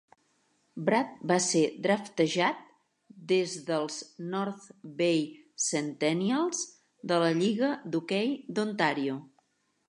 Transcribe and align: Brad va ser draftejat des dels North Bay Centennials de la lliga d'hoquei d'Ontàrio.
Brad 0.85 1.09
va 1.31 1.35
ser 1.47 1.59
draftejat 1.83 2.63
des 3.31 3.53
dels 3.67 3.97
North 4.31 4.65
Bay 5.03 5.21
Centennials 5.67 6.63
de 7.13 7.21
la 7.27 7.31
lliga 7.43 7.71
d'hoquei 7.93 8.35
d'Ontàrio. 8.59 9.21